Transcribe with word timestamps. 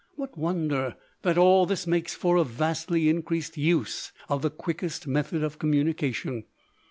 What 0.15 0.35
wonder 0.35 0.95
that 1.21 1.37
all 1.37 1.67
this 1.67 1.85
makes 1.85 2.15
for 2.15 2.35
a 2.37 2.43
vastly 2.43 3.07
increased 3.07 3.55
use 3.55 4.11
of 4.29 4.41
the 4.41 4.49
quickest 4.49 5.05
method 5.05 5.43
of 5.43 5.59
communication? 5.59 6.45